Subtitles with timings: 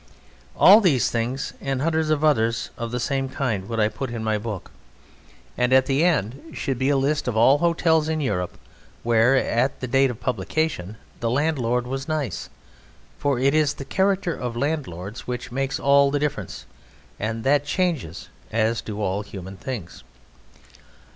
[0.57, 4.23] All these things, and hundreds of others of the same kind, would I put in
[4.23, 4.71] my book,
[5.55, 8.57] and at the end should be a list of all the hotels in Europe
[9.03, 12.49] where, at the date of publication, the landlord was nice,
[13.19, 16.65] for it is the character of the landlords which makes all the difference
[17.19, 20.03] and that changes as do all human things.